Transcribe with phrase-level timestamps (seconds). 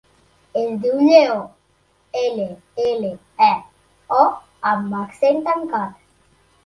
[0.59, 1.35] Es diu Lleó:
[2.21, 2.47] ela,
[2.85, 3.11] ela,
[3.51, 3.53] e,
[4.21, 4.25] o
[4.75, 5.97] amb accent tancat.